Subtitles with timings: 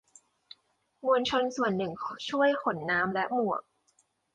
[1.05, 1.91] มวลชนส่วนหนึ่ง
[2.29, 3.61] ช่วยขนน้ำและหมวก